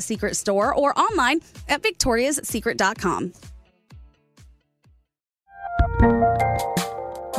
[0.00, 3.32] Secret store or online at victoriassecret.com.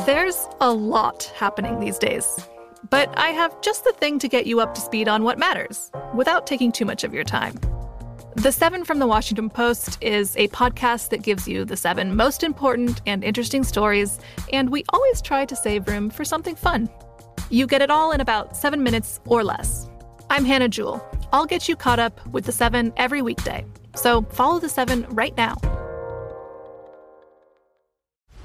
[0.06, 2.40] There's a lot happening these days,
[2.90, 5.92] but I have just the thing to get you up to speed on what matters
[6.16, 7.56] without taking too much of your time.
[8.36, 12.44] The Seven from the Washington Post is a podcast that gives you the seven most
[12.44, 14.20] important and interesting stories,
[14.54, 16.90] and we always try to save room for something fun.
[17.50, 19.90] You get it all in about seven minutes or less.
[20.30, 21.06] I'm Hannah Jewell.
[21.32, 23.66] I'll get you caught up with the seven every weekday.
[23.96, 25.56] So follow the seven right now.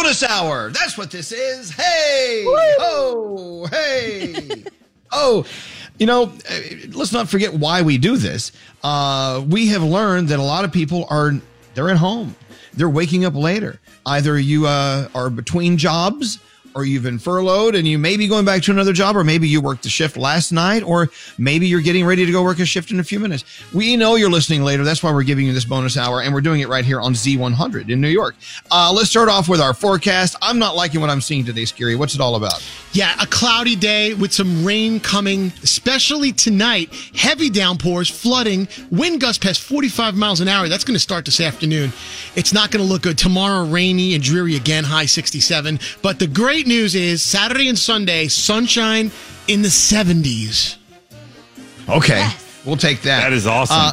[0.00, 0.70] Bonus hour.
[0.70, 1.70] That's what this is.
[1.72, 4.64] Hey, oh, hey,
[5.12, 5.44] oh.
[5.98, 6.60] You know, uh,
[6.92, 8.50] let's not forget why we do this.
[8.82, 11.32] Uh, we have learned that a lot of people are
[11.74, 12.34] they're at home.
[12.72, 13.78] They're waking up later.
[14.06, 16.38] Either you uh, are between jobs
[16.74, 19.48] or you've been furloughed and you may be going back to another job, or maybe
[19.48, 22.64] you worked the shift last night, or maybe you're getting ready to go work a
[22.64, 23.44] shift in a few minutes.
[23.72, 24.84] We know you're listening later.
[24.84, 27.14] That's why we're giving you this bonus hour, and we're doing it right here on
[27.14, 28.36] Z100 in New York.
[28.70, 30.36] Uh, let's start off with our forecast.
[30.42, 31.96] I'm not liking what I'm seeing today, Scary.
[31.96, 32.64] What's it all about?
[32.92, 36.92] Yeah, a cloudy day with some rain coming, especially tonight.
[37.14, 40.68] Heavy downpours, flooding, wind gusts past 45 miles an hour.
[40.68, 41.92] That's going to start this afternoon.
[42.34, 43.16] It's not going to look good.
[43.16, 45.78] Tomorrow, rainy and dreary again, high 67.
[46.02, 49.10] But the great news is Saturday and Sunday, sunshine
[49.48, 50.76] in the 70s.
[51.88, 52.28] Okay,
[52.64, 53.20] we'll take that.
[53.22, 53.76] That is awesome.
[53.76, 53.92] Uh,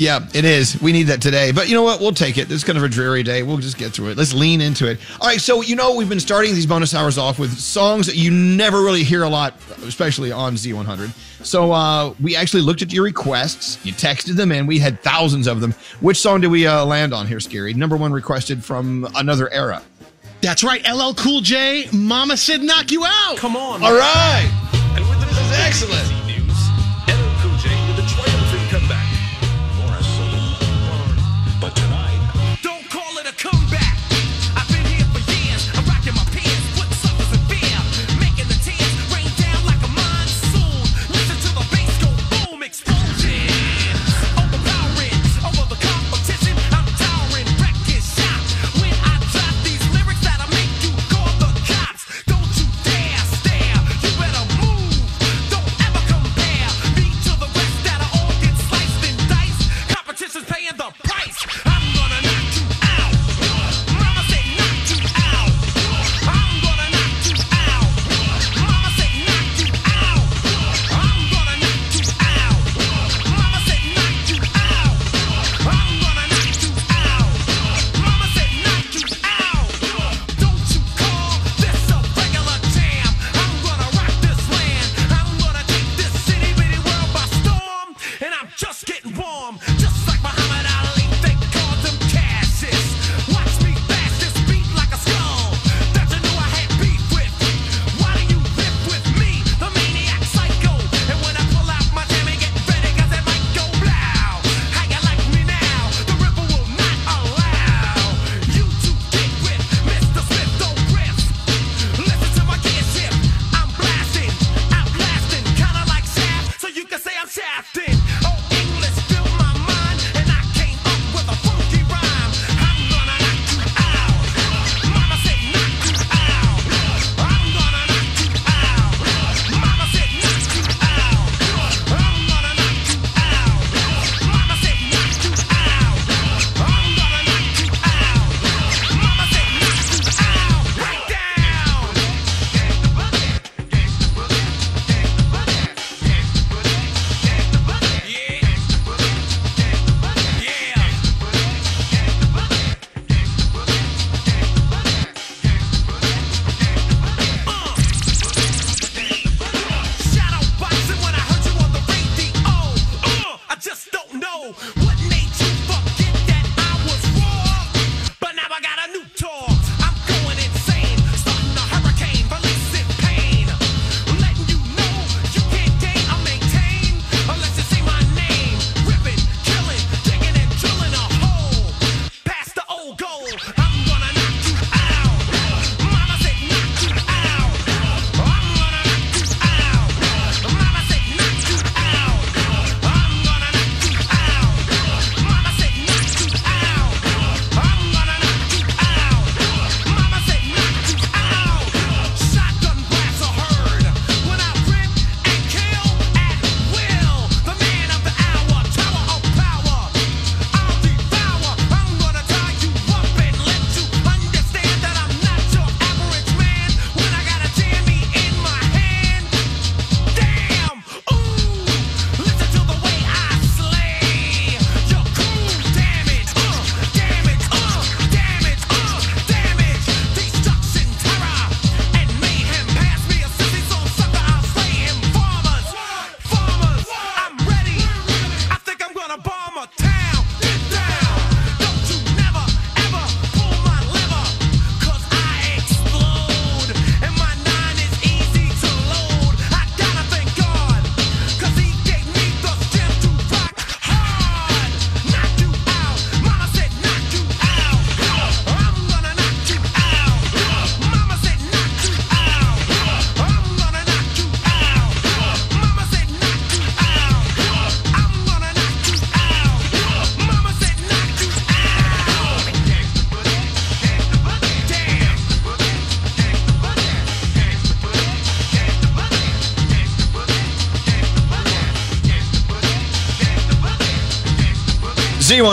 [0.00, 0.80] yeah, it is.
[0.80, 1.52] We need that today.
[1.52, 2.00] But you know what?
[2.00, 2.50] We'll take it.
[2.50, 3.42] It's kind of a dreary day.
[3.42, 4.16] We'll just get through it.
[4.16, 4.98] Let's lean into it.
[5.20, 5.38] All right.
[5.38, 8.80] So, you know, we've been starting these bonus hours off with songs that you never
[8.82, 9.54] really hear a lot,
[9.84, 11.10] especially on Z100.
[11.44, 13.78] So, uh, we actually looked at your requests.
[13.84, 14.66] You texted them in.
[14.66, 15.74] We had thousands of them.
[16.00, 17.74] Which song did we uh, land on here, Scary?
[17.74, 19.82] Number one requested from another era.
[20.42, 23.36] That's right, LL Cool J, Mama said knock you out.
[23.36, 23.82] Come on.
[23.82, 24.50] All right.
[24.96, 26.29] And with This is excellent.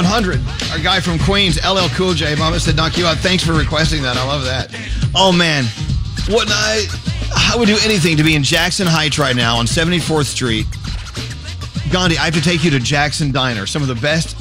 [0.07, 2.35] Z100, our guy from Queens, LL Cool J.
[2.35, 3.17] Mama said knock you out.
[3.17, 4.15] Thanks for requesting that.
[4.17, 4.73] I love that.
[5.15, 5.65] Oh man,
[6.29, 6.85] what I
[7.35, 10.65] I would do anything to be in Jackson Heights right now on 74th Street.
[11.91, 14.37] Gandhi, I have to take you to Jackson Diner, some of the best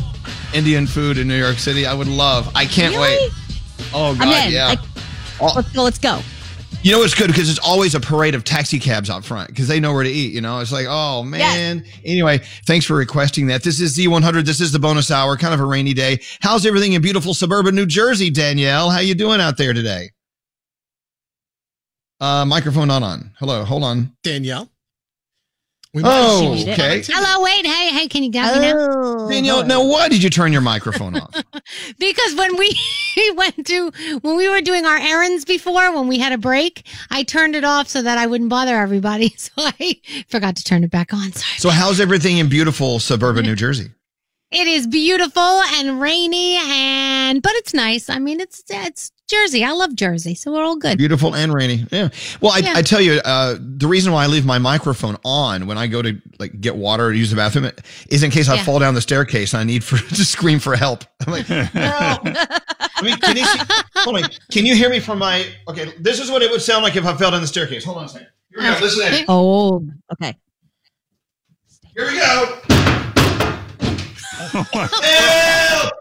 [0.54, 1.86] Indian food in New York City.
[1.86, 2.50] I would love.
[2.54, 3.08] I can't Really?
[3.16, 3.30] wait.
[3.92, 4.74] Oh God, yeah.
[5.40, 5.52] Oh.
[5.56, 5.82] let's go.
[5.82, 6.20] Let's go.
[6.86, 9.66] You know it's good because it's always a parade of taxi cabs out front because
[9.66, 10.32] they know where to eat.
[10.32, 11.84] You know, it's like, oh man.
[12.04, 13.64] Anyway, thanks for requesting that.
[13.64, 14.44] This is Z100.
[14.44, 15.36] This is the bonus hour.
[15.36, 16.20] Kind of a rainy day.
[16.42, 18.90] How's everything in beautiful suburban New Jersey, Danielle?
[18.90, 20.10] How you doing out there today?
[22.20, 23.32] Uh, microphone not on.
[23.40, 24.16] Hello, hold on.
[24.22, 24.70] Danielle.
[26.04, 27.02] Oh, okay.
[27.06, 29.28] Hello, wait, hey, hey, can you get me now?
[29.28, 31.30] Danielle, now why did you turn your microphone off?
[31.98, 32.78] Because when we
[33.36, 33.90] went to
[34.22, 37.64] when we were doing our errands before, when we had a break, I turned it
[37.64, 39.34] off so that I wouldn't bother everybody.
[39.46, 41.32] So I forgot to turn it back on.
[41.32, 41.58] Sorry.
[41.58, 43.90] So how's everything in beautiful suburban New Jersey?
[44.52, 48.08] It is beautiful and rainy, and but it's nice.
[48.08, 49.64] I mean, it's it's Jersey.
[49.64, 50.96] I love Jersey, so we're all good.
[50.98, 51.84] Beautiful and rainy.
[51.90, 52.10] Yeah.
[52.40, 52.74] Well, I, Yeah.
[52.76, 56.00] I tell you, uh, the reason why I leave my microphone on when I go
[56.00, 57.72] to like get water or use the bathroom
[58.08, 58.62] is in case I Yeah.
[58.62, 61.02] fall down the staircase and I need for to scream for help.
[61.26, 62.20] I'm like, help.
[62.24, 63.58] I mean, can you see,
[63.96, 64.30] hold on.
[64.52, 65.44] Can you hear me from my?
[65.68, 67.84] Okay, this is what it would sound like if I fell down the staircase.
[67.84, 68.28] Hold on a second.
[68.50, 68.78] Here we go.
[68.80, 69.24] Listen.
[69.26, 70.36] Oh, okay.
[71.96, 72.60] Here we go.
[74.36, 75.92] Help!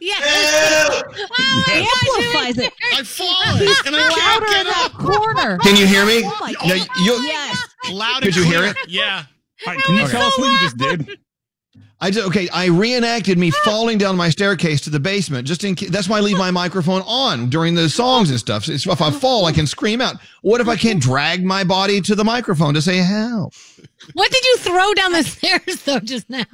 [0.00, 0.14] Yeah.
[0.14, 1.04] Help!
[1.06, 2.72] Oh my gosh, Amplifies it.
[2.94, 4.98] I've fallen and I can't Louder get in that up.
[4.98, 5.58] corner.
[5.58, 6.22] Can you hear me?
[6.24, 7.58] Oh my Yeah, you- Yes.
[7.90, 8.76] Loud Could you hear it?
[8.88, 9.24] Yeah.
[9.64, 11.18] Hi, can you tell us what you just did?
[12.00, 12.48] I just, okay.
[12.48, 15.46] I reenacted me falling down my staircase to the basement.
[15.46, 15.90] Just in case.
[15.90, 18.64] That's why I leave my microphone on during the songs and stuff.
[18.64, 20.16] So if I fall, I can scream out.
[20.42, 23.54] What if I can't drag my body to the microphone to say help?
[24.14, 26.44] What did you throw down the stairs though just now?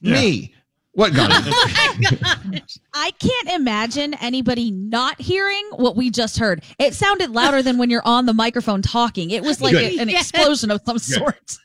[0.00, 0.54] Me.
[0.92, 1.30] What gun?
[2.94, 6.64] I can't imagine anybody not hearing what we just heard.
[6.78, 9.30] It sounded louder than when you're on the microphone talking.
[9.30, 10.18] It was like a- an Yeah.
[10.18, 11.56] explosion of some sort.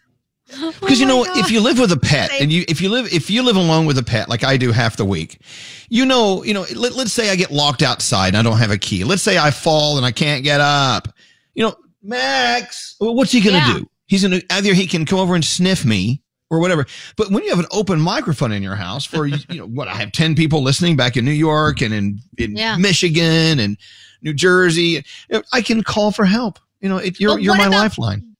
[0.55, 2.79] Oh because you Oh know, my if you live with a pet and you, if
[2.79, 5.41] you live, if you live alone with a pet, like I do half the week,
[5.89, 8.69] you know, you know, let, let's say I get locked outside and I don't have
[8.69, 9.03] a key.
[9.03, 11.07] Let's say I fall and I can't get up.
[11.55, 13.77] You know, Max, what's he going to Yeah.
[13.79, 13.89] do?
[14.05, 16.21] He's going to either he can come over and sniff me
[16.53, 16.85] or whatever.
[17.17, 19.95] But when you have an open microphone in your house for, you know, what I
[19.95, 22.77] have 10 people listening back in New York and in, in Yeah.
[22.77, 23.77] Michigan and
[24.21, 25.03] New Jersey,
[25.51, 26.59] I can call for help.
[26.81, 28.35] You know, it, you're, you're my lifeline.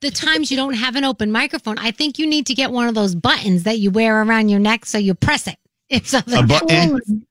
[0.00, 2.88] the times you don't have an open microphone, I think you need to get one
[2.88, 5.56] of those buttons that you wear around your neck so you press it.
[5.90, 7.26] If something A button?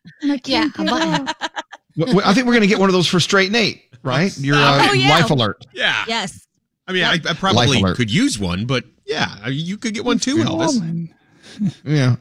[0.45, 1.27] Yeah, a button.
[2.23, 4.35] I think we're going to get one of those for Straight Nate, right?
[4.37, 5.09] Your uh, Oh, yeah.
[5.09, 5.65] life alert.
[5.73, 6.05] Yeah.
[6.07, 6.47] Yes.
[6.87, 10.37] I mean, I, I probably could use one, but yeah, you could get one too,
[10.37, 11.09] Elvis.
[11.85, 12.15] Yeah.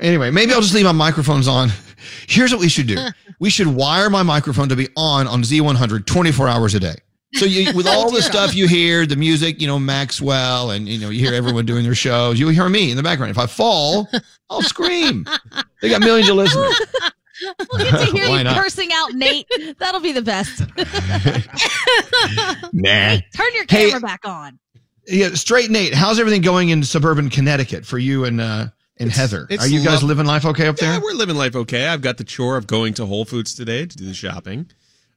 [0.00, 1.70] Anyway, maybe I'll just leave my microphones on.
[2.26, 2.96] Here's what we should do.
[3.38, 6.94] We should wire my microphone to be on on Z100 24 hours a day.
[7.34, 10.98] So you, with all the stuff you hear, the music, you know, Maxwell, and you
[10.98, 12.40] know, you hear everyone doing their shows.
[12.40, 13.30] You'll hear me in the background.
[13.30, 14.08] If I fall,
[14.48, 15.26] I'll scream.
[15.82, 16.80] They got millions of listeners.
[17.70, 18.56] We'll get to hear you not?
[18.56, 19.46] cursing out Nate.
[19.78, 20.60] That'll be the best.
[22.72, 23.18] Nah.
[23.34, 24.58] Turn your Hey- camera back on.
[25.06, 25.94] Yeah, straight Nate.
[25.94, 28.66] How's everything going in suburban Connecticut for you and uh
[28.98, 29.46] and Heather?
[29.50, 30.92] it's Are you guys lov- living life okay up there?
[30.94, 31.86] Yeah, we're living life okay.
[31.86, 34.66] I've got the chore of going to Whole Foods today to do the shopping.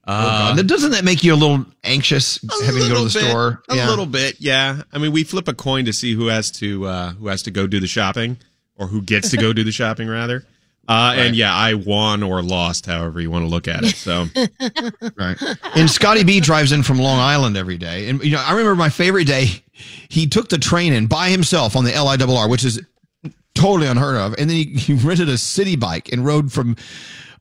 [0.07, 0.67] Oh, Uh, God.
[0.67, 3.61] Doesn't that make you a little anxious a having to go to the bit, store?
[3.69, 3.89] A Yeah.
[3.89, 4.81] little bit, yeah.
[4.91, 7.51] I mean, we flip a coin to see who has to uh, who has to
[7.51, 8.37] go do the shopping,
[8.75, 10.45] or who gets to go do the shopping, rather.
[10.87, 13.95] Uh, And yeah, I won or lost, however you want to look at it.
[13.95, 14.27] So
[15.15, 15.37] Right.
[15.75, 18.09] And Scotty B drives in from Long Island every day.
[18.09, 19.63] And you know, I remember my favorite day.
[20.09, 22.81] He took the train in by himself on the LIRR, which is
[23.55, 24.35] totally unheard of.
[24.37, 26.75] And then he, he rented a city bike and rode from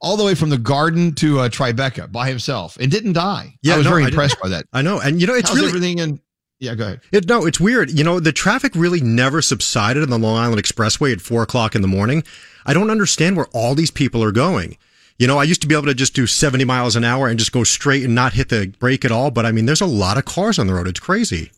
[0.01, 3.55] all the way from the garden to uh, Tribeca by himself and didn't die.
[3.63, 4.67] Yeah, I was no, very I impressed by that.
[4.73, 6.21] I know, and you know, it's How's really everything in.
[6.61, 7.01] Yeah, go ahead.
[7.13, 7.91] It, no, it's weird.
[7.91, 11.77] You know, the traffic really never subsided on the Long Island Expressway at four o'clock
[11.77, 12.25] in the morning.
[12.67, 14.77] I don't understand where all these people are going.
[15.19, 17.39] You know, I used to be able to just do 70 miles an hour and
[17.39, 19.31] just go straight and not hit the brake at all.
[19.31, 20.87] But I mean, there's a lot of cars on the road.
[20.87, 21.51] It's crazy.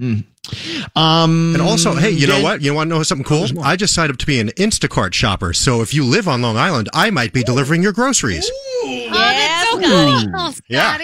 [0.00, 2.62] Um, And also, hey, you know what?
[2.62, 3.46] You want to know something cool?
[3.62, 5.52] I just signed up to be an Instacart shopper.
[5.52, 8.48] So if you live on Long Island, I might be delivering your groceries.
[8.84, 10.98] Oh, that's so cool, oh, Yeah.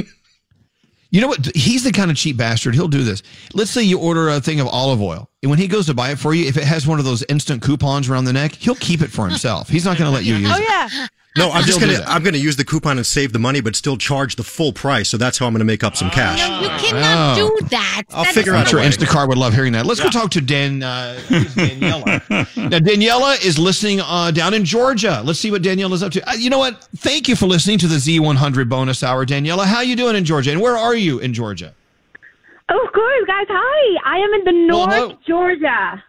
[1.10, 1.54] You know what?
[1.54, 2.74] He's the kind of cheap bastard.
[2.74, 3.22] He'll do this.
[3.54, 6.10] Let's say you order a thing of olive oil, and when he goes to buy
[6.10, 8.74] it for you, if it has one of those instant coupons around the neck, he'll
[8.74, 9.68] keep it for himself.
[9.68, 11.10] He's not going to let you use Oh it.
[11.36, 11.44] Yeah.
[11.46, 12.02] No, I'm just gonna.
[12.06, 15.08] I'm gonna use the coupon and save the money, but still charge the full price.
[15.08, 16.38] So that's how I'm gonna make up some cash.
[16.62, 17.58] You cannot Oh.
[17.60, 18.02] do that.
[18.10, 18.88] I'll That figure is- I'm out a sure way.
[18.88, 19.86] Instacart would love hearing that.
[19.86, 20.82] Let's go talk to Dan.
[20.82, 22.06] Uh, Daniela.
[22.70, 25.22] now, Daniela is listening uh, down in Georgia.
[25.24, 26.28] Let's see what Daniela's up to.
[26.28, 26.82] Uh, you know what?
[26.96, 29.64] Thank you for listening to the Z100 bonus hour, Daniela.
[29.66, 30.50] How are you doing in Georgia?
[30.52, 31.74] And where are you in Georgia?
[32.68, 33.46] Of course, guys.
[33.48, 35.18] Hi, I am in the North hello.
[35.26, 36.02] Georgia.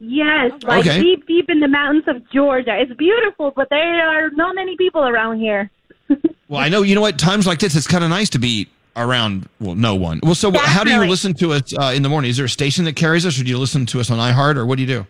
[0.00, 1.00] Yes, like Okay.
[1.00, 2.76] deep, deep in the mountains of Georgia.
[2.80, 5.70] It's beautiful, but there are not many people around here.
[6.48, 6.80] Well, I know.
[6.80, 7.18] You know what?
[7.18, 9.46] Times like this, it's kind of nice to be around.
[9.60, 10.18] Well, no one.
[10.22, 12.30] Well, so how do you listen to us uh, in the morning?
[12.30, 14.56] Is there a station that carries us, or do you listen to us on iHeart,
[14.56, 15.06] or what do you do?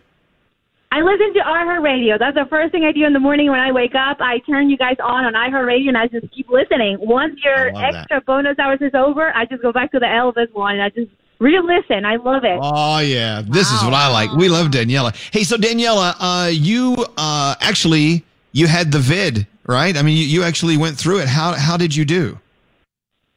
[0.91, 2.19] I listen to iHeartRadio.
[2.19, 4.17] That's the first thing I do in the morning when I wake up.
[4.19, 6.97] I turn you guys on on iHeartRadio, and I just keep listening.
[6.99, 7.95] Once your love that.
[7.95, 10.89] extra bonus hours is over, I just go back to the Elvis one, and I
[10.89, 12.05] just re-listen.
[12.05, 12.59] I love it.
[12.61, 14.31] Oh yeah, this is what I like.
[14.31, 15.15] We love Daniela.
[15.31, 19.95] Hey, so Daniela, uh, you uh, actually you had the vid, right?
[19.95, 21.27] I mean, you, you actually went through it.
[21.27, 22.39] How how did you do?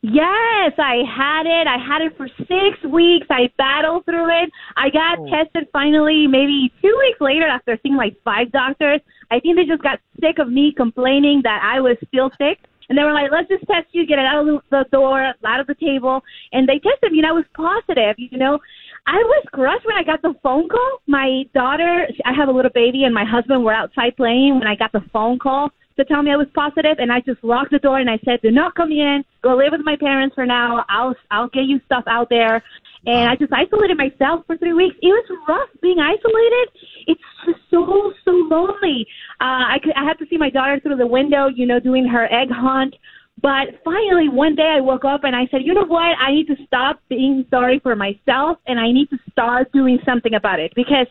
[0.05, 1.69] Yes, I had it.
[1.69, 3.29] I had it for six weeks.
[3.31, 4.51] I battled through it.
[4.77, 9.01] I got tested finally, maybe two weeks later after seeing like five doctors.
[9.31, 12.59] I think they just got sick of me complaining that I was still sick.
[12.93, 15.61] And they were like, let's just test you, get it out of the door, out
[15.61, 16.21] of the table.
[16.53, 18.59] And they tested me, and I was positive, you know.
[19.07, 20.99] I was crushed when I got the phone call.
[21.07, 24.77] My daughter, I have a little baby, and my husband were outside playing when I
[24.77, 27.79] got the phone call to tell me I was positive, and I just locked the
[27.79, 29.25] door and I said, "Do not come in.
[29.43, 30.85] Go live with my parents for now.
[30.89, 32.63] I'll I'll get you stuff out there."
[33.05, 34.95] And I just isolated myself for three weeks.
[35.03, 36.69] It was rough being isolated.
[37.09, 39.07] It's just so so lonely.
[39.41, 42.07] Uh, I could I had to see my daughter through the window, you know, doing
[42.07, 42.95] her egg hunt.
[43.41, 46.17] But finally, one day I woke up and I said, you know what?
[46.21, 50.35] I need to stop being sorry for myself and I need to start doing something
[50.35, 51.07] about it because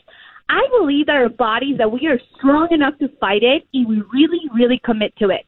[0.47, 4.01] I believe that our bodies, that we are strong enough to fight it if we
[4.13, 5.45] really, really commit to it.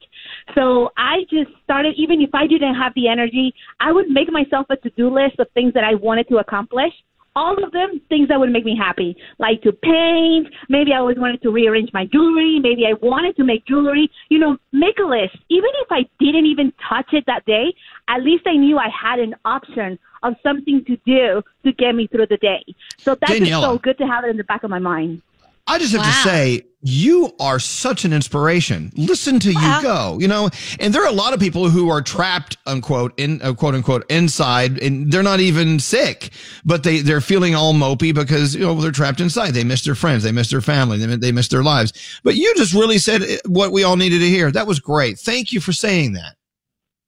[0.55, 4.67] So I just started, even if I didn't have the energy, I would make myself
[4.69, 6.93] a to do list of things that I wanted to accomplish.
[7.35, 10.47] All of them things that would make me happy, like to paint.
[10.69, 12.59] Maybe I always wanted to rearrange my jewelry.
[12.59, 14.07] Maybe I wanted to make jewelry.
[14.29, 15.35] You know, make a list.
[15.49, 17.73] Even if I didn't even touch it that day,
[18.07, 22.05] at least I knew I had an option of something to do to get me
[22.05, 22.63] through the day.
[22.99, 25.23] So that's just so good to have it in the back of my mind.
[25.65, 28.91] I just have to say, you are such an inspiration.
[28.95, 30.49] Listen to you go, you know.
[30.79, 34.05] And there are a lot of people who are trapped, unquote, in uh, quote unquote
[34.11, 36.31] inside, and they're not even sick,
[36.65, 39.51] but they they're feeling all mopey because you know they're trapped inside.
[39.51, 41.93] They miss their friends, they miss their family, they they miss their lives.
[42.23, 44.51] But you just really said what we all needed to hear.
[44.51, 45.17] That was great.
[45.17, 46.35] Thank you for saying that.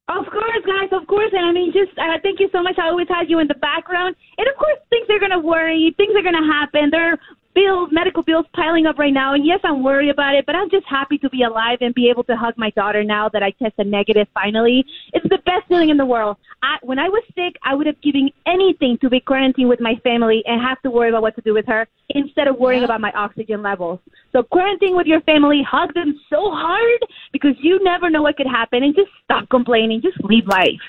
[0.07, 1.31] Of course, guys, of course.
[1.33, 2.77] And I mean, just uh, thank you so much.
[2.77, 4.15] I always had you in the background.
[4.37, 5.93] And of course, things are going to worry.
[5.97, 6.91] Things are going to happen.
[6.91, 7.19] There are
[7.55, 9.33] bills, medical bills piling up right now.
[9.33, 12.09] And yes, I'm worried about it, but I'm just happy to be alive and be
[12.09, 14.85] able to hug my daughter now that I tested negative finally.
[15.13, 16.37] It's the best feeling in the world.
[16.61, 19.95] I, when I was sick, I would have given anything to be quarantined with my
[20.03, 23.01] family and have to worry about what to do with her instead of worrying about
[23.01, 23.99] my oxygen levels.
[24.33, 26.99] So quarantine with your family, hug them so hard
[27.31, 30.01] because you never know what could happen and just stop complaining.
[30.01, 30.81] Just live life.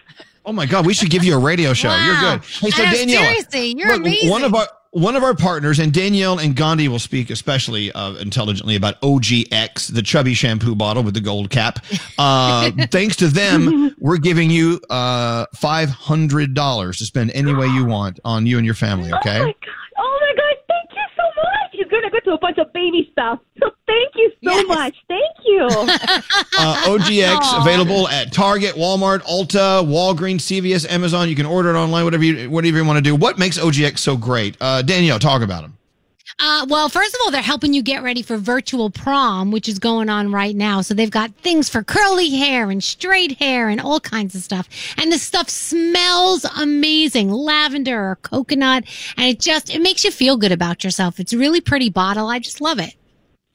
[0.44, 1.94] Oh my God, we should give you a radio show.
[1.96, 2.44] You're good.
[2.44, 4.30] Hey, so I know, Danielle, seriously, you're amazing.
[4.30, 8.14] One of our one of our partners, and Danielle and Gandhi will speak especially uh,
[8.14, 11.84] intelligently about OGX, the chubby shampoo bottle with the gold cap.
[12.16, 17.66] Uh, thanks to them, we're giving you uh, five hundred dollars to spend any way
[17.66, 19.12] you want on you and your family.
[19.12, 19.40] Okay.
[19.40, 19.52] Oh
[22.16, 23.40] He's gonna a bunch of baby stuff.
[23.58, 24.94] So thank you so much.
[25.08, 25.66] Thank you.
[26.58, 31.28] Uh, OGX available at Target, Walmart, Ulta, Walgreens, CVS, Amazon.
[31.28, 33.14] You can order it online, whatever you whatever you want to do.
[33.14, 34.56] What makes OGX so great?
[34.60, 35.76] Uh, Danielle, talk about them.
[36.39, 39.78] Uh, well, first of all, they're helping you get ready for virtual prom, which is
[39.78, 40.80] going on right now.
[40.80, 44.69] So they've got things for curly hair and straight hair and all kinds of stuff.
[44.99, 48.84] And the stuff smells amazing, lavender or coconut,
[49.17, 51.21] and it just it makes you feel good about yourself.
[51.21, 52.28] It's a really pretty bottle.
[52.28, 52.95] I just love it.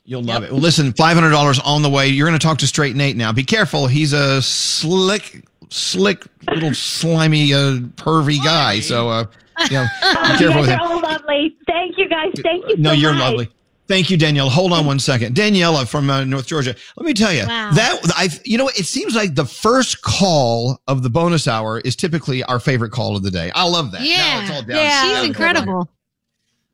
[0.04, 0.52] You'll love it.
[0.52, 2.08] Well, listen, five hundred dollars on the way.
[2.08, 3.32] You're going to talk to Straight Nate now.
[3.32, 3.86] Be careful.
[3.88, 8.80] He's a slick, slick, little slimy, uh, pervy guy.
[8.80, 9.26] So, uh,
[9.70, 10.80] you know, be Oh, careful you with guys him.
[10.80, 11.58] are all lovely.
[11.68, 12.32] Thank you guys.
[12.44, 12.78] Thank you.
[12.78, 13.22] No, so you're much.
[13.22, 13.50] lovely.
[13.88, 14.50] Thank you, Danielle.
[14.50, 15.36] Hold on one second.
[15.36, 16.74] Daniela from uh, North Georgia.
[16.96, 17.72] Let me tell you Wow.
[17.74, 21.98] that I, you know, it seems like the first call of the bonus hour is
[21.98, 23.52] typically our favorite call of the day.
[23.54, 24.02] I love that.
[24.02, 24.78] Yeah, it's all down.
[24.78, 25.90] yeah, she's to incredible.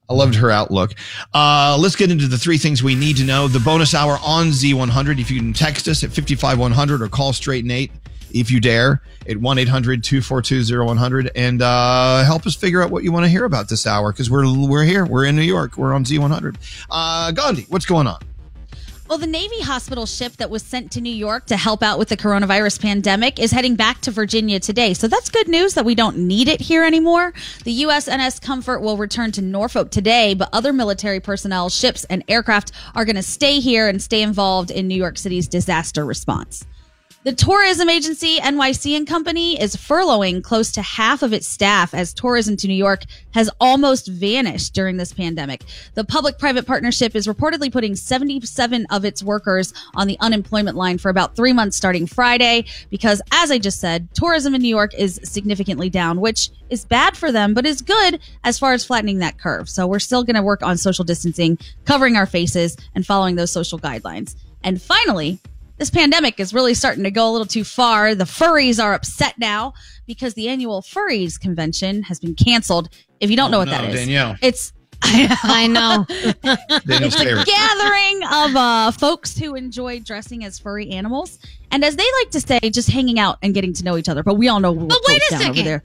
[0.10, 0.94] I loved her outlook.
[1.34, 3.48] Uh, let's get into the three things we need to know.
[3.48, 5.20] The bonus hour on Z100.
[5.20, 7.92] If you can text us at 55100 or call straight Nate
[8.32, 13.04] if you dare at 1 800 242 0100 and uh, help us figure out what
[13.04, 15.06] you want to hear about this hour because we're, we're here.
[15.06, 15.78] We're in New York.
[15.78, 16.56] We're on Z100.
[16.90, 18.20] Uh, Gandhi, what's going on?
[19.10, 22.10] Well, the Navy hospital ship that was sent to New York to help out with
[22.10, 24.94] the coronavirus pandemic is heading back to Virginia today.
[24.94, 27.34] So that's good news that we don't need it here anymore.
[27.64, 32.74] The USNS Comfort will return to Norfolk today, but other military personnel, ships, and aircraft
[32.96, 36.66] are going to stay here and stay involved in New York City's disaster response.
[37.28, 42.14] The tourism agency NYC and Company is furloughing close to half of its staff as
[42.14, 45.66] tourism to New York has almost vanished during this pandemic.
[45.96, 50.98] The public private partnership is reportedly putting 77 of its workers on the unemployment line
[51.00, 54.94] for about three months starting Friday because, as I just said, tourism in New York
[54.94, 59.20] is significantly down, which is bad for them, but is good as far as flattening
[59.20, 59.68] that curve.
[59.68, 63.52] So we're still going to work on social distancing, covering our faces, and following those
[63.52, 64.38] social guidelines.
[64.64, 65.40] And finally,
[65.78, 68.16] this pandemic is really starting to go a little too far.
[68.16, 69.74] The furries are upset now
[70.06, 72.90] because the annual furries convention has been canceled.
[73.20, 74.36] If you don't know what no, that is, Danielle.
[74.42, 76.06] it's I know.
[76.90, 77.46] It's a favorite.
[77.46, 81.38] gathering of uh, folks who enjoy dressing as furry animals,
[81.72, 84.24] and as they like to say, just hanging out and getting to know each other.
[84.24, 84.74] But we all know.
[84.74, 85.66] But wait a second.
[85.66, 85.84] there.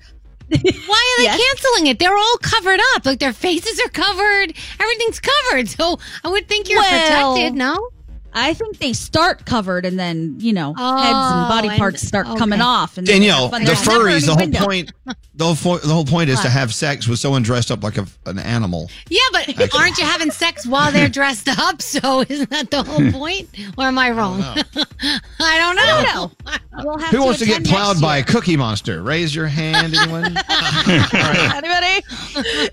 [0.49, 1.41] Why are they Yes?
[1.47, 1.99] canceling it?
[1.99, 3.05] They're all covered up.
[3.05, 4.55] Like their faces are covered.
[4.81, 5.69] Everything's covered.
[5.69, 7.89] So I would think you're Well, protected, no?
[8.35, 12.07] I think they start covered, and then you know heads Oh, and body and- parts
[12.07, 12.39] start okay.
[12.39, 12.97] coming off.
[12.99, 14.11] And then they Danielle, the There's furries.
[14.13, 14.59] any The whole window.
[14.65, 14.93] point.
[15.35, 17.97] The whole, fo- the whole point is to have sex with someone dressed up like
[17.97, 18.91] a, an animal.
[19.09, 21.81] Yeah, but aren't you having sex while they're dressed up?
[21.83, 23.49] So isn't that the whole point?
[23.79, 24.43] Or am I wrong?
[24.43, 25.83] I don't know.
[25.83, 26.85] I don't know.
[26.85, 29.03] We'll have Who wants to get plowed by a cookie monster?
[29.03, 30.37] Raise your hand, anyone?
[30.37, 32.05] Anybody?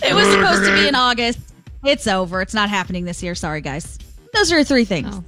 [0.04, 1.40] It was supposed to be in August.
[1.84, 2.42] It's over.
[2.42, 3.36] It's not happening this year.
[3.36, 3.98] Sorry, guys.
[4.34, 5.08] Those are three things.
[5.16, 5.24] Oh.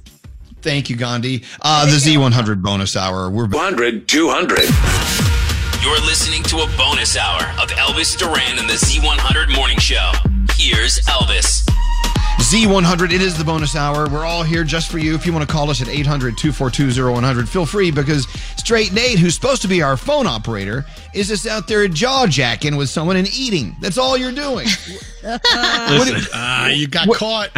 [0.62, 1.42] Thank you, Gandhi.
[1.60, 3.28] Uh, the Z100 bonus hour.
[3.30, 3.56] We're back.
[3.76, 4.60] 100 200.
[5.82, 10.12] You're listening to a bonus hour of Elvis Duran and the Z100 Morning Show.
[10.54, 11.68] Here's Elvis.
[12.38, 13.12] Z100.
[13.12, 14.08] It is the bonus hour.
[14.08, 15.14] We're all here just for you.
[15.14, 19.18] If you want to call us at 800 242 0100, feel free because Straight Nate,
[19.18, 23.16] who's supposed to be our phone operator, is just out there jaw jacking with someone
[23.16, 23.74] and eating.
[23.80, 24.68] That's all you're doing.
[25.22, 27.50] What do- Ah, you got What- caught.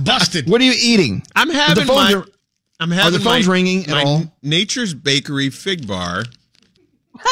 [0.00, 0.48] Busted.
[0.50, 1.22] What are you eating?
[1.36, 2.14] I'm having phones my.
[2.14, 2.26] are-
[2.80, 4.22] I'm Are having the phones my, ringing at my all?
[4.42, 6.24] Nature's Bakery fig bar,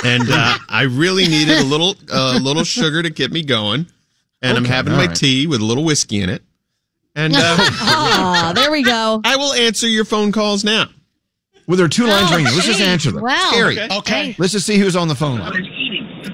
[0.05, 3.87] and uh, I really needed a little uh, little sugar to get me going.
[4.45, 5.17] And I'm having my right.
[5.17, 6.43] tea with a little whiskey in it.
[7.15, 9.21] And uh, Aw, there we go.
[9.25, 10.87] I will answer your phone calls now.
[11.69, 12.53] Well, there are two lines Oh, ringing.
[12.53, 13.23] Let's just answer them.
[13.23, 13.51] Wow.
[13.53, 13.79] Scary.
[13.81, 14.35] Okay.
[14.39, 15.65] Let's just see who's on the phone line.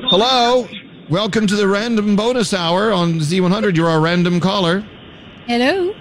[0.05, 0.67] Hello.
[1.11, 3.77] Welcome to the random bonus hour on Z100.
[3.77, 4.81] You're our random caller.
[5.47, 5.93] Hello.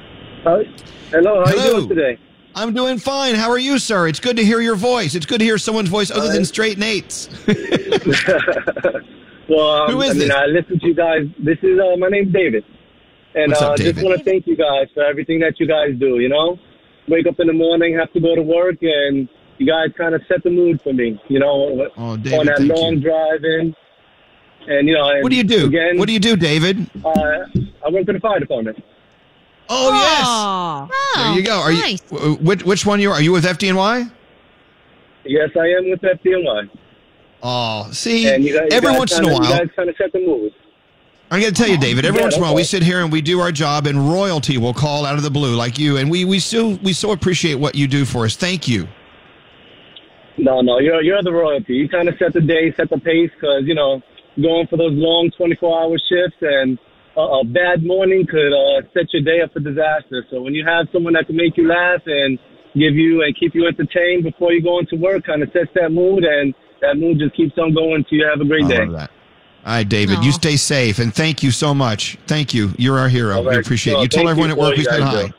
[0.44, 0.64] Hi.
[1.12, 1.66] Hello, how Hello.
[1.66, 2.20] you doing today?
[2.58, 3.36] I'm doing fine.
[3.36, 4.08] How are you, sir?
[4.08, 5.14] It's good to hear your voice.
[5.14, 7.30] It's good to hear someone's voice other than Straight Nate's.
[9.50, 10.32] Well, um, Who is I mean, this?
[10.36, 11.22] I listen to you guys.
[11.40, 12.66] This is uh, my name's David,
[13.34, 13.96] and What's up, uh, David?
[13.96, 16.20] just want to thank you guys for everything that you guys do.
[16.20, 16.60] You know,
[17.08, 20.22] wake up in the morning, have to go to work, and you guys kind of
[20.28, 21.18] set the mood for me.
[21.30, 23.00] You know, Oh, David, on that thank long you.
[23.00, 23.74] drive in,
[24.68, 25.68] and you know, and What do you do?
[25.68, 26.86] Again, What do you do, David?
[27.06, 27.10] Uh,
[27.86, 28.84] I work for the fire department.
[29.70, 30.26] Oh, yes.
[30.26, 30.88] Aw.
[31.16, 31.60] There you go.
[31.60, 32.02] Are nice.
[32.12, 33.16] you which, which one you are?
[33.16, 34.12] Are you with FDNY?
[35.26, 36.70] Yes, I am with FDNY.
[37.44, 39.66] Oh, see, And you guys, every you guys once kinda, in a while, you while,
[39.66, 40.54] guys kind of set the mood.
[41.30, 42.06] I'm going to tell you, David.
[42.06, 44.10] Every Yeah, once in a while, we sit here and we do our job, and
[44.10, 47.12] royalty will call out of the blue, like you, and we we still we so
[47.12, 48.36] appreciate what you do for us.
[48.36, 48.88] Thank you.
[50.38, 51.74] No, no, you're you're the royalty.
[51.74, 54.02] You kind of set the day, set the pace, because you know
[54.42, 56.78] going for those long 24-hour shifts and
[57.18, 60.24] a, a bad morning could uh, set your day up for disaster.
[60.30, 62.38] So when you have someone that can make you laugh and
[62.76, 65.90] give you and keep you entertained before you go into work, kind of sets that
[65.92, 68.86] mood, and that mood just keeps on going till you have a great I day.
[68.86, 69.12] love that.
[69.66, 72.18] All right, David, you stay safe, and thank you so much.
[72.26, 72.72] Thank you.
[72.78, 73.38] You're our hero.
[73.38, 73.60] All We right.
[73.60, 73.96] appreciate it.
[73.98, 75.34] Well, You tell everyone you at work what we you said hi.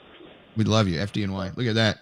[0.56, 1.56] We love you, FDNY.
[1.56, 1.98] Look at that.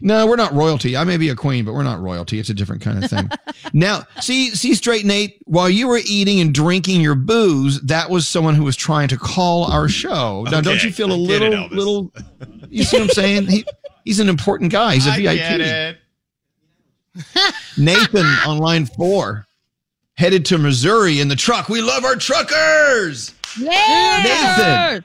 [0.00, 0.96] No, we're not royalty.
[0.96, 2.38] I may be a queen, but we're not royalty.
[2.38, 3.28] It's a different kind of thing.
[3.72, 5.40] now, see, see, straight Nate.
[5.46, 9.16] While you were eating and drinking your booze, that was someone who was trying to
[9.16, 10.44] call our show.
[10.50, 12.12] Now, don't you feel a I get it, little, little?
[12.68, 13.46] You see what I'm saying?
[13.46, 13.64] He,
[14.04, 14.94] he's an important guy.
[14.94, 15.36] He's a I VIP.
[15.36, 15.98] get it.
[17.76, 19.46] Nathan on line four,
[20.14, 21.68] headed to Missouri in the truck.
[21.68, 23.34] We love our truckers.
[23.58, 24.22] Yeah.
[24.22, 25.04] Nathan.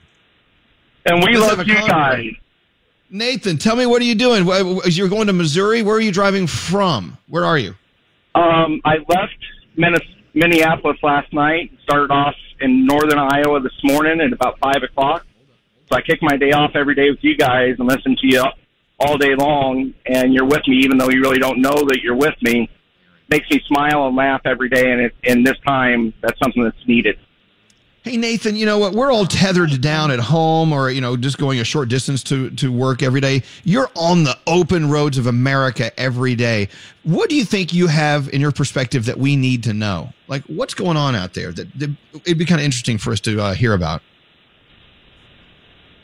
[1.05, 1.87] And we Let's love you convo.
[1.87, 2.33] guys.
[3.13, 4.43] Nathan, tell me what are you doing?
[4.85, 5.83] You're going to Missouri.
[5.83, 7.15] Where are you driving from?
[7.27, 7.75] Where are you?
[8.33, 9.37] Um, I left
[10.33, 11.71] Minneapolis last night.
[11.83, 15.27] Started off in northern Iowa this morning at about five o'clock.
[15.91, 18.43] So I kick my day off every day with you guys and listen to you
[18.99, 19.93] all day long.
[20.07, 22.67] And you're with me, even though you really don't know that you're with me.
[23.29, 24.91] Makes me smile and laugh every day.
[24.91, 27.19] And it, and this time, that's something that's needed.
[28.03, 28.91] Hey Nathan, you know what?
[28.91, 32.49] We're all tethered down at home or, you know, just going a short distance to,
[32.49, 33.43] to work every day.
[33.63, 36.67] You're on the open roads of America every day.
[37.03, 40.11] What do you think you have in your perspective that we need to know?
[40.27, 43.21] Like what's going on out there that, that it'd be kind of interesting for us
[43.21, 44.01] to uh, hear about?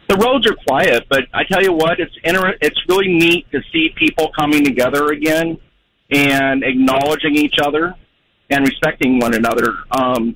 [0.08, 3.62] the roads are quiet, but I tell you what, it's inter- it's really neat to
[3.72, 5.60] see people coming together again
[6.10, 7.94] and acknowledging each other
[8.50, 9.76] and respecting one another.
[9.92, 10.36] Um,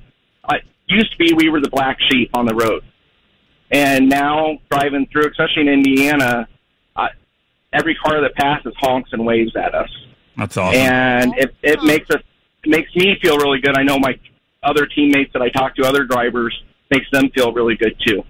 [0.86, 2.82] used to be we were the black sheep on the road,
[3.70, 6.48] and now driving through, especially in Indiana,
[6.96, 7.08] uh,
[7.72, 9.90] every car that passes honks and waves at us,
[10.36, 10.80] That's awesome.
[10.80, 12.20] and it it makes us
[12.64, 13.76] it makes me feel really good.
[13.76, 14.18] I know my
[14.62, 16.58] other teammates that I talk to, other drivers,
[16.90, 18.22] makes them feel really good too.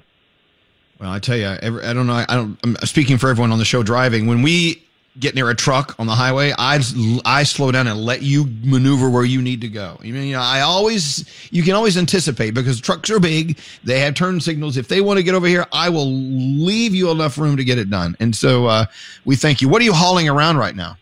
[1.00, 2.24] Well, I tell you, every, I don't know.
[2.28, 2.58] I don't.
[2.62, 4.26] I'm speaking for everyone on the show driving.
[4.26, 4.83] When we
[5.18, 6.80] get near a truck on the highway, I
[7.24, 9.98] I slow down and let you maneuver where you need to go.
[10.02, 13.58] You mean, you know, I always you can always anticipate because trucks are big.
[13.84, 14.76] They have turn signals.
[14.76, 17.78] If they want to get over here, I will leave you enough room to get
[17.78, 18.16] it done.
[18.20, 18.86] And so uh,
[19.24, 19.68] we thank you.
[19.68, 20.96] What are you hauling around right now?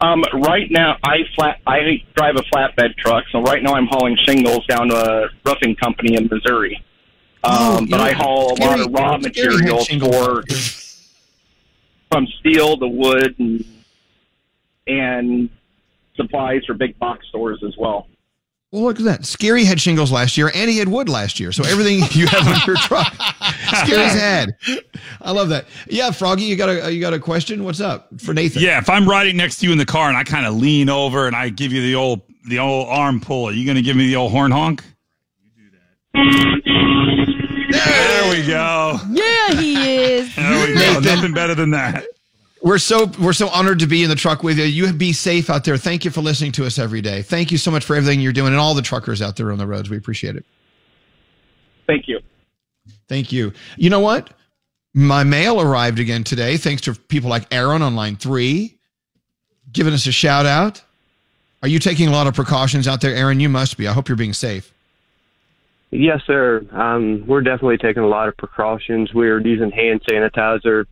[0.00, 4.16] Um, right now, I flat I drive a flatbed truck, so right now I'm hauling
[4.24, 6.82] shingles down to a roofing company in Missouri.
[7.44, 10.44] Um, but I haul a lot of raw materials for
[12.12, 13.64] from steel to wood and
[14.86, 15.48] and
[16.16, 18.06] supplies for big box stores as well.
[18.70, 19.26] Well, look at that.
[19.26, 21.52] Scary had shingles last year, and he had wood last year.
[21.52, 23.14] So everything you have on your truck,
[23.84, 24.56] Scary's had.
[25.20, 25.66] I love that.
[25.88, 27.64] Yeah, Froggy, you got a you got a question?
[27.64, 28.62] What's up for Nathan?
[28.62, 30.88] Yeah, if I'm riding next to you in the car and I kind of lean
[30.88, 33.82] over and I give you the old the old arm pull, are you going to
[33.82, 34.82] give me the old horn honk?
[37.72, 38.98] There we go.
[39.10, 40.34] Yeah, he is.
[40.36, 41.00] There we go.
[41.00, 42.04] Nothing better than that.
[42.62, 44.64] We're so we're so honored to be in the truck with you.
[44.64, 45.76] You be safe out there.
[45.76, 47.22] Thank you for listening to us every day.
[47.22, 49.58] Thank you so much for everything you're doing and all the truckers out there on
[49.58, 49.90] the roads.
[49.90, 50.44] We appreciate it.
[51.86, 52.20] Thank you.
[53.08, 53.52] Thank you.
[53.76, 54.30] You know what?
[54.94, 58.78] My mail arrived again today, thanks to people like Aaron on line three,
[59.72, 60.82] giving us a shout out.
[61.62, 63.40] Are you taking a lot of precautions out there, Aaron?
[63.40, 63.88] You must be.
[63.88, 64.72] I hope you're being safe.
[65.92, 66.66] Yes, sir.
[66.72, 69.10] Um, we're definitely taking a lot of precautions.
[69.14, 70.86] We're using hand sanitizer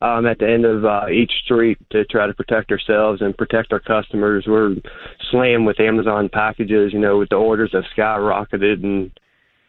[0.00, 3.72] um, at the end of uh, each street to try to protect ourselves and protect
[3.72, 4.44] our customers.
[4.46, 4.76] We're
[5.32, 6.92] slammed with Amazon packages.
[6.92, 9.10] You know, with the orders have skyrocketed, and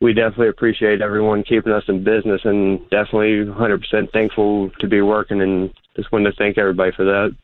[0.01, 5.41] we definitely appreciate everyone keeping us in business, and definitely 100% thankful to be working.
[5.41, 7.35] And just wanted to thank everybody for that.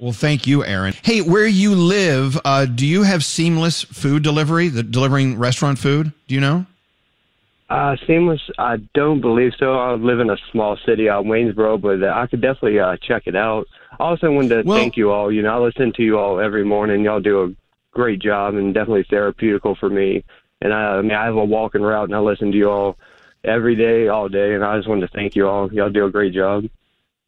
[0.00, 0.94] Well, thank you, Aaron.
[1.02, 6.12] Hey, where you live, uh, do you have seamless food delivery, the delivering restaurant food?
[6.26, 6.64] Do you know?
[7.68, 9.74] Uh, seamless, I don't believe so.
[9.74, 12.96] I live in a small city out in Waynesboro, but uh, I could definitely uh,
[13.02, 13.66] check it out.
[13.92, 15.30] I also wanted to Well- thank you all.
[15.30, 17.04] You know, I listen to you all every morning.
[17.04, 17.54] Y'all do a
[17.92, 20.24] great job and definitely therapeutical for me.
[20.62, 22.96] And I, I mean, I have a walking route and I listen to you all
[23.44, 24.54] every day, all day.
[24.54, 25.70] And I just wanted to thank you all.
[25.72, 26.64] Y'all do a great job.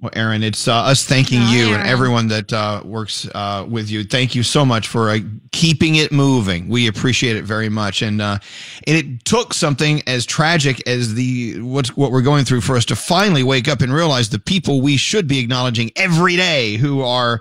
[0.02, 4.02] Well, Aaron, it's uh, us thanking you and everyone that uh, works uh, with you.
[4.02, 5.18] Thank you so much for uh,
[5.52, 6.68] keeping it moving.
[6.68, 8.02] We appreciate it very much.
[8.02, 8.40] And uh,
[8.88, 12.84] and it took something as tragic as the what's what we're going through for us
[12.86, 17.02] to finally wake up and realize the people we should be acknowledging every day who
[17.02, 17.40] are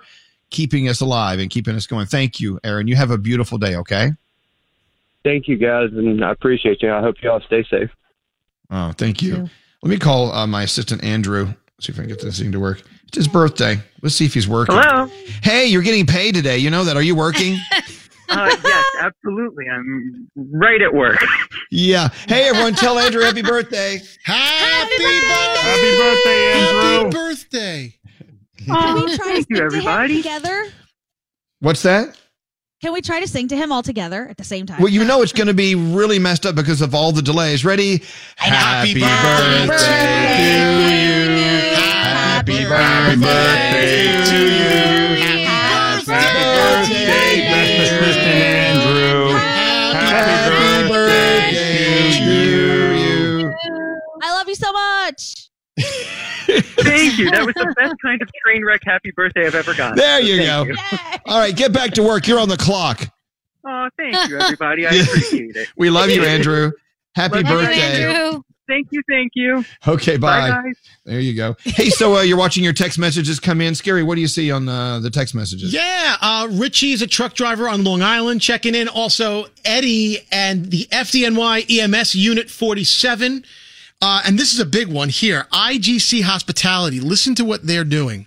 [0.52, 2.06] keeping us alive and keeping us going.
[2.06, 2.88] Thank you, Aaron.
[2.88, 3.76] You have a beautiful day.
[3.76, 4.12] Okay.
[5.24, 6.94] Thank you guys, and I appreciate you.
[6.94, 7.90] I hope y'all stay safe.
[8.70, 9.50] Oh, thank you.
[9.82, 11.56] Let me call uh, my assistant Andrew.
[11.82, 12.82] See if I can get this thing to work.
[13.08, 13.80] It's his birthday.
[14.02, 14.76] Let's see if he's working.
[14.78, 15.08] Hello.
[15.42, 16.58] Hey, you're getting paid today.
[16.60, 16.96] You know that?
[16.96, 17.58] Are you working?
[18.34, 19.66] Uh, yes, absolutely.
[19.70, 21.18] I'm right at work.
[21.70, 22.08] yeah.
[22.30, 24.00] Hey, everyone, tell Andrew happy birthday.
[24.24, 27.94] Happy Happy birthday, Happy birthday.
[28.58, 30.14] Can we try to Thank sing you, to everybody.
[30.16, 30.64] him together?
[31.60, 32.16] What's that?
[32.82, 34.82] Can we try to sing to him all together at the same time?
[34.82, 37.66] Well, you know it's going to be really messed up because of all the delays.
[37.66, 38.02] Ready?
[38.38, 41.31] Happy, birthday, to you.
[42.42, 45.16] Happy birthday to you.
[45.46, 49.30] Happy birthday, best assistant Andrew.
[49.94, 52.34] Happy birthday to
[52.98, 53.54] you.
[54.24, 55.52] I love you so much.
[56.82, 57.30] Thank you.
[57.30, 59.98] That was the best kind of train wreck happy birthday I've ever gotten.
[59.98, 61.00] There you Thank go.
[61.28, 62.28] All right, get back to work.
[62.28, 63.08] You're on the clock.
[63.68, 64.88] Oh, thank you, everybody.
[64.88, 65.68] I appreciate it.
[65.78, 66.72] We love you, Andrew.
[67.14, 68.04] Happy Love you, birthday.
[68.04, 68.42] Andrew.
[68.72, 69.66] Thank you, thank you.
[69.86, 70.50] Okay, bye.
[70.50, 70.76] Bye, guys.
[71.04, 71.58] There you go.
[71.66, 73.76] Hey, so uh, you're watching your text messages come in.
[73.76, 75.74] Scary, what do you see on uh, the text messages?
[75.74, 78.88] Yeah, uh, Richie is a truck driver on Long Island checking in.
[78.88, 83.44] Also, Eddie and the FDNY EMS Unit 47.
[84.02, 85.48] Uh, and this is a big one here.
[85.52, 87.02] IGC Hospitality.
[87.02, 88.26] Listen to what they're doing.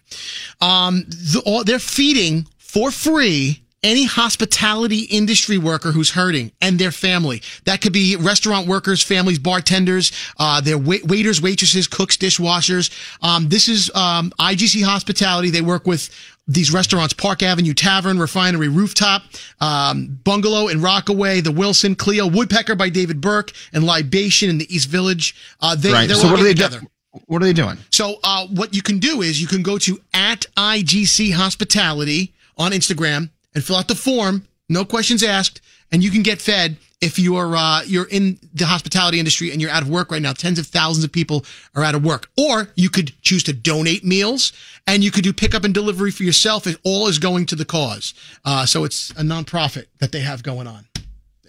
[0.61, 6.91] Um, the, all, they're feeding for free any hospitality industry worker who's hurting and their
[6.91, 7.43] family.
[7.67, 12.91] That could be restaurant workers, families, bartenders, uh, their wait- waiters, waitresses, cooks, dishwashers.
[13.23, 15.51] Um, this is um, IGC Hospitality.
[15.51, 16.09] They work with
[16.47, 19.23] these restaurants, Park Avenue Tavern, Refinery Rooftop,
[19.61, 24.75] um, Bungalow in Rockaway, The Wilson, Cleo, Woodpecker by David Burke, and Libation in the
[24.75, 25.35] East Village.
[25.61, 26.11] Uh, they, right.
[26.11, 26.81] So what are they together.
[26.81, 26.91] doing?
[27.27, 27.79] What are they doing?
[27.91, 32.73] So uh, what you can do is you can go to at IGC Hospitality on
[32.73, 35.61] Instagram and fill out the form, no questions asked,
[35.93, 39.71] and you can get fed if you're uh, you're in the hospitality industry and you're
[39.71, 40.33] out of work right now.
[40.33, 42.31] Tens of thousands of people are out of work.
[42.39, 44.53] Or you could choose to donate meals,
[44.87, 46.67] and you could do pickup and delivery for yourself.
[46.67, 48.15] It all is going to the cause.
[48.45, 50.87] Uh, so it's a nonprofit that they have going on.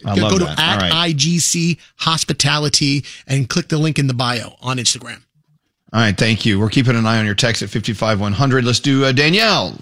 [0.05, 0.59] I go go to that.
[0.59, 1.13] at right.
[1.13, 5.21] IGC Hospitality and click the link in the bio on Instagram.
[5.93, 6.59] All right, thank you.
[6.59, 8.65] We're keeping an eye on your text at 55100.
[8.65, 9.75] Let's do uh, Danielle.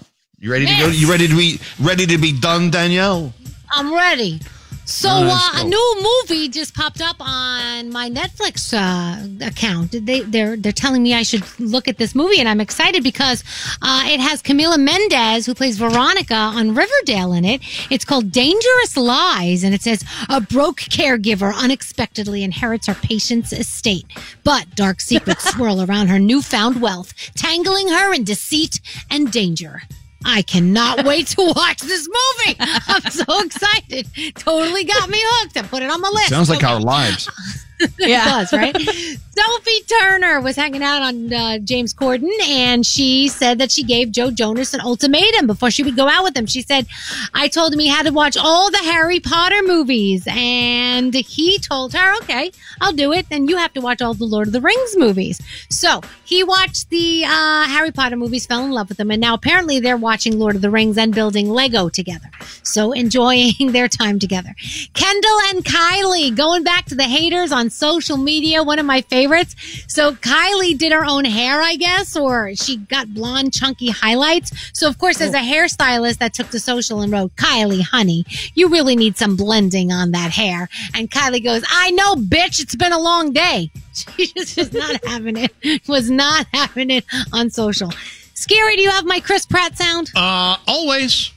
[0.44, 0.88] You ready to go?
[0.88, 3.32] You ready to be ready to be done, Danielle?
[3.72, 4.40] I'm ready.
[4.84, 9.92] So uh, a new movie just popped up on my Netflix uh, account.
[9.92, 13.42] They they're they're telling me I should look at this movie, and I'm excited because
[13.80, 17.62] uh, it has Camila Mendes who plays Veronica on Riverdale in it.
[17.90, 24.04] It's called Dangerous Lies, and it says a broke caregiver unexpectedly inherits her patient's estate,
[24.44, 28.78] but dark secrets swirl around her newfound wealth, tangling her in deceit
[29.10, 29.80] and danger.
[30.24, 32.56] I cannot wait to watch this movie.
[32.60, 34.08] I'm so excited.
[34.36, 35.56] Totally got me hooked.
[35.56, 36.28] I put it on my list.
[36.28, 37.28] Sounds like our lives.
[37.80, 38.76] it does, right?
[39.36, 44.12] Sophie Turner was hanging out on uh, James Corden, and she said that she gave
[44.12, 46.46] Joe Jonas an ultimatum before she would go out with him.
[46.46, 46.86] She said,
[47.32, 51.94] "I told him he had to watch all the Harry Potter movies, and he told
[51.94, 53.28] her, okay, I'll do it.
[53.28, 56.90] Then you have to watch all the Lord of the Rings movies." So he watched
[56.90, 60.38] the uh, Harry Potter movies, fell in love with them, and now apparently they're watching
[60.38, 62.30] Lord of the Rings and building Lego together.
[62.62, 64.54] So enjoying their time together.
[64.94, 69.54] Kendall and Kylie going back to the haters on social media, one of my favorites.
[69.88, 74.52] So Kylie did her own hair, I guess, or she got blonde, chunky highlights.
[74.72, 78.24] So of course, as a hairstylist that took to social and wrote, Kylie, honey,
[78.54, 80.68] you really need some blending on that hair.
[80.94, 83.70] And Kylie goes, I know, bitch, it's been a long day.
[83.94, 85.52] She just was not having it,
[85.86, 87.92] was not having it on social.
[88.34, 90.10] Skeery, do you have my Chris Pratt sound?
[90.16, 91.30] Uh, always.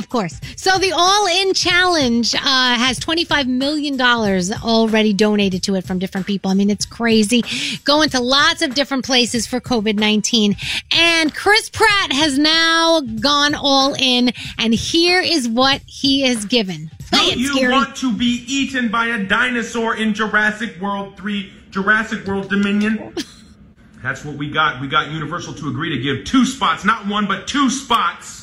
[0.00, 0.40] Of course.
[0.56, 6.26] So the All In Challenge uh, has $25 million already donated to it from different
[6.26, 6.50] people.
[6.50, 7.44] I mean, it's crazy.
[7.84, 10.56] Going to lots of different places for COVID 19.
[10.90, 14.30] And Chris Pratt has now gone all in.
[14.56, 16.90] And here is what he has given.
[17.12, 17.72] Play you Skeery.
[17.72, 23.14] want to be eaten by a dinosaur in Jurassic World 3 Jurassic World Dominion?
[24.02, 24.80] That's what we got.
[24.80, 28.39] We got Universal to agree to give two spots, not one, but two spots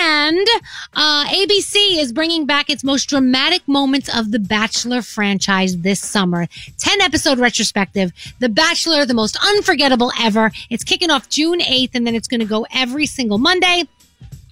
[0.00, 0.46] And
[0.94, 6.46] uh, ABC is bringing back its most dramatic moments of the Bachelor franchise this summer.
[6.78, 8.12] 10 episode retrospective.
[8.38, 10.52] The Bachelor, the most unforgettable ever.
[10.70, 13.88] It's kicking off June 8th and then it's going to go every single Monday.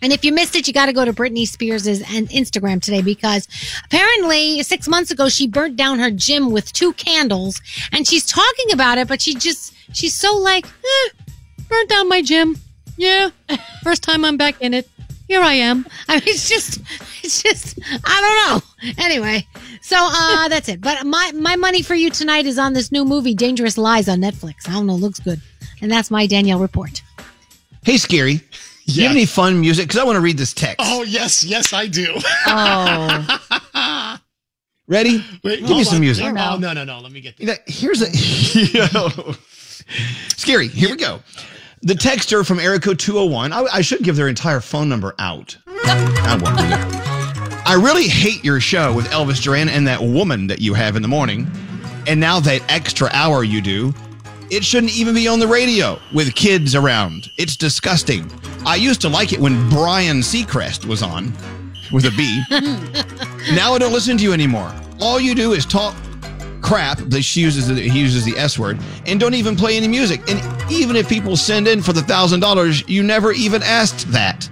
[0.03, 3.47] And if you missed it, you got to go to Britney Spears' Instagram today because
[3.85, 7.61] apparently six months ago she burnt down her gym with two candles,
[7.93, 11.09] and she's talking about it, but she just she's so like, eh,
[11.69, 12.57] burnt down my gym.
[12.97, 13.31] Yeah,
[13.83, 14.89] first time I'm back in it.
[15.29, 15.87] Here I am.
[16.09, 16.81] I mean, it's just,
[17.23, 18.95] it's just, I don't know.
[19.05, 19.47] Anyway,
[19.81, 20.81] so uh that's it.
[20.81, 24.19] But my my money for you tonight is on this new movie, Dangerous Lies, on
[24.19, 24.69] Netflix.
[24.69, 25.41] I don't know, looks good,
[25.81, 27.03] and that's my Danielle report.
[27.85, 28.43] Hey, Skeery.
[28.95, 29.89] Do you have any fun music?
[29.89, 30.77] Because I want to read this text.
[30.81, 32.07] Oh yes, yes, I do.
[32.47, 34.19] Oh.
[34.89, 35.25] Ready?
[35.45, 36.01] Wait, Give me hold some on.
[36.01, 36.25] music.
[36.27, 36.99] Oh, no, no, no.
[37.01, 38.07] Let me get You know, here's a
[40.37, 40.67] scary.
[40.69, 41.21] Here we go.
[41.83, 43.53] The texter from area code 201.
[43.53, 45.57] I, I should give their entire phone number out.
[45.69, 47.63] I won't do that.
[47.67, 51.03] I really hate your show with Elvis Duran and that woman that you have in
[51.03, 51.47] the morning.
[52.09, 53.95] And now that extra hour you do,
[54.51, 57.31] it shouldn't even be on the radio with kids around.
[57.39, 58.31] It's disgusting.
[58.67, 61.33] I used to like it when Brian Seacrest was on
[61.93, 62.43] with a B.
[63.55, 64.73] now I don't listen to you anymore.
[65.01, 65.95] All you do is talk
[66.63, 66.99] crap.
[66.99, 70.21] That she uses the, he uses the S word, and don't even play any music.
[70.31, 74.45] And even if people send in for the thousand dollars, you never even asked that.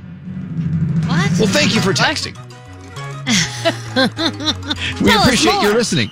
[1.07, 1.31] What?
[1.39, 2.37] Well, thank you for texting.
[5.03, 5.73] we Tell appreciate your more.
[5.75, 6.11] listening.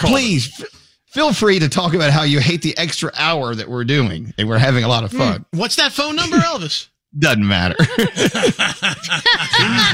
[0.00, 0.85] Please f-
[1.16, 4.46] feel free to talk about how you hate the extra hour that we're doing, and
[4.46, 5.46] we're having a lot of fun.
[5.52, 6.88] What's that phone number, Elvis?
[7.18, 7.76] Doesn't matter.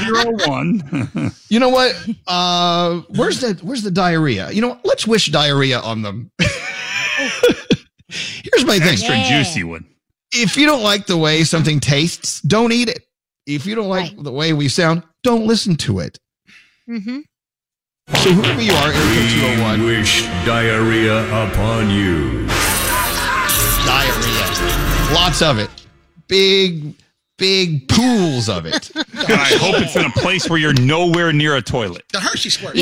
[0.03, 1.31] Zero one.
[1.49, 1.95] You know what?
[2.25, 4.51] Uh, where's the where's the diarrhea?
[4.51, 4.85] You know, what?
[4.85, 6.31] let's wish diarrhea on them.
[8.09, 8.93] Here's my thing.
[8.93, 9.85] Extra juicy one.
[10.31, 13.05] If you don't like the way something tastes, don't eat it.
[13.45, 16.17] If you don't like the way we sound, don't listen to it.
[16.89, 17.19] Mm-hmm.
[18.09, 19.83] So whoever you are, area 201.
[19.85, 22.45] Wish diarrhea upon you.
[23.85, 25.13] Diarrhea.
[25.13, 25.69] Lots of it.
[26.27, 26.95] Big,
[27.37, 28.93] big pools of it.
[28.95, 32.03] And I hope it's in a place where you're nowhere near a toilet.
[32.11, 32.75] The Hershey squirt.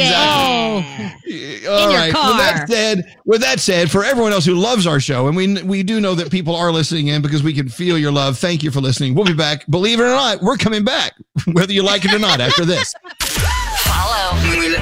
[1.69, 2.13] All your right.
[2.13, 5.61] With that said, with that said, for everyone else who loves our show, and we
[5.63, 8.39] we do know that people are listening in because we can feel your love.
[8.39, 9.13] Thank you for listening.
[9.13, 9.65] We'll be back.
[9.67, 11.13] Believe it or not, we're coming back,
[11.51, 12.41] whether you like it or not.
[12.41, 12.93] After this,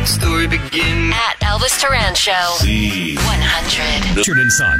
[0.09, 1.13] story begin.
[1.13, 2.55] At Elvis Duran Show.
[2.57, 3.15] Z.
[3.15, 4.17] 100.
[4.17, 4.79] Richard and Son.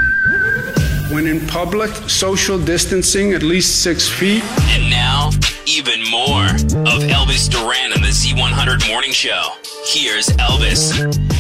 [1.13, 4.43] When in public, social distancing at least six feet.
[4.69, 5.29] And now,
[5.67, 9.53] even more of Elvis Duran and the Z100 Morning Show.
[9.85, 10.93] Here's Elvis.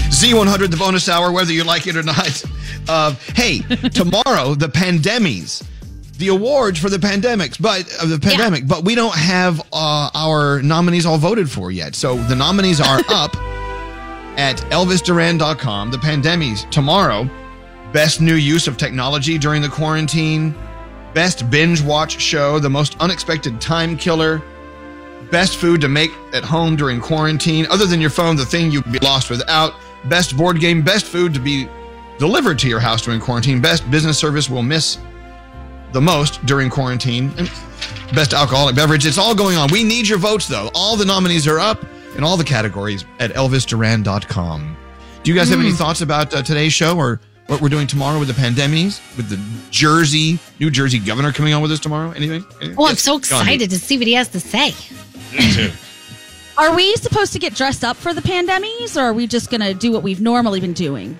[0.09, 2.43] Z100, the bonus hour, whether you like it or not.
[2.87, 3.59] Uh, hey,
[3.93, 5.63] tomorrow the pandemies,
[6.17, 10.61] the awards for the pandemics, but uh, the pandemic, but we don't have uh, our
[10.61, 11.95] nominees all voted for yet.
[11.95, 13.35] So the nominees are up
[14.39, 15.91] at elvisduran.com.
[15.91, 17.29] The pandemies tomorrow.
[17.91, 20.55] Best new use of technology during the quarantine.
[21.13, 22.57] Best binge watch show.
[22.57, 24.41] The most unexpected time killer.
[25.29, 27.67] Best food to make at home during quarantine.
[27.69, 29.73] Other than your phone, the thing you'd be lost without.
[30.05, 30.81] Best board game.
[30.81, 31.67] Best food to be
[32.17, 33.59] delivered to your house during quarantine.
[33.59, 34.99] Best business service will miss
[35.91, 37.33] the most during quarantine.
[37.37, 37.51] And
[38.15, 39.05] best alcoholic beverage.
[39.05, 39.69] It's all going on.
[39.69, 40.71] We need your votes, though.
[40.73, 41.83] All the nominees are up
[42.19, 44.77] in all the categories at elvisduran.com.
[45.23, 45.75] Do you guys have any Hmm.
[45.75, 49.39] thoughts about uh, today's show or what we're doing tomorrow with the pandemies, with the
[49.71, 52.11] Jersey, New Jersey governor coming on with us tomorrow?
[52.11, 52.43] Anything?
[52.59, 52.75] Anything?
[52.77, 54.75] Oh, I'm so excited to see what he has to say.
[55.33, 55.71] Me too.
[56.57, 59.61] Are we supposed to get dressed up for the pandemies, or are we just going
[59.61, 61.17] to do what we've normally been doing?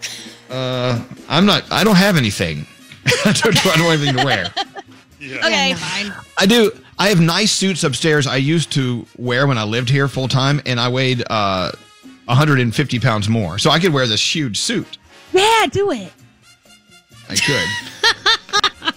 [0.50, 1.64] Uh, I'm not.
[1.72, 2.68] I don't have anything.
[3.24, 4.54] I don't, I don't have anything to wear.
[5.22, 6.14] Okay, fine.
[6.38, 6.72] I do.
[7.00, 8.28] I have nice suits upstairs.
[8.28, 11.72] I used to wear when I lived here full time, and I weighed uh,
[12.26, 14.97] 150 pounds more, so I could wear this huge suit.
[15.32, 16.12] Yeah, do it.
[17.30, 18.93] I could.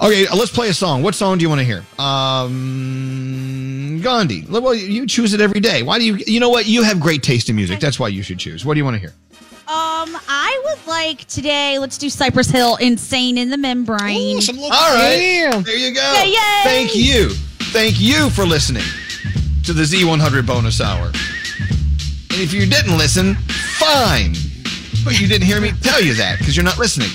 [0.02, 1.04] okay, uh, let's play a song.
[1.04, 1.84] What song do you want to hear?
[2.00, 4.44] Um, Gandhi.
[4.48, 5.84] Well, you choose it every day.
[5.84, 6.16] Why do you?
[6.26, 6.66] You know what?
[6.66, 7.78] You have great taste in music.
[7.78, 8.64] That's why you should choose.
[8.64, 9.12] What do you want to hear?
[9.68, 11.78] Um, I would like today.
[11.78, 15.62] Let's do Cypress Hill, "Insane in the Membrane." All right.
[15.62, 16.12] There you go.
[16.14, 16.62] Yay, yay.
[16.64, 17.28] Thank you.
[17.72, 18.84] Thank you for listening
[19.64, 21.08] to the Z100 bonus hour.
[21.08, 23.34] And if you didn't listen,
[23.78, 24.32] fine.
[25.04, 27.10] But you didn't hear me tell you that because you're not listening.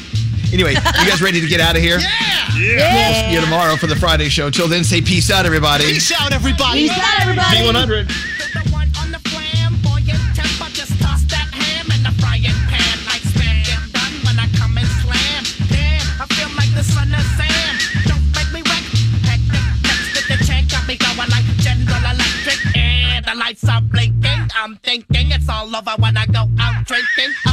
[0.54, 2.00] Anyway, you guys ready to get out of here?
[2.56, 2.94] Yeah.
[2.94, 4.52] We'll see you tomorrow for the Friday show.
[4.52, 5.86] Till then, say peace out, everybody.
[5.86, 6.88] Peace out, everybody.
[6.88, 7.58] Peace out, everybody.
[7.58, 8.70] Z100.
[23.36, 24.50] Lights are blinking.
[24.56, 27.53] I'm thinking it's all over when I go out drinking.